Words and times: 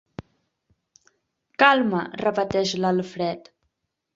Calma! 1.65 2.01
—repeteix 2.25 2.75
l'Alfred. 2.83 3.53